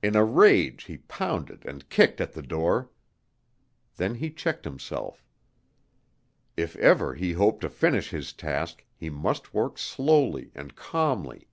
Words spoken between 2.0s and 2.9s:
at the door.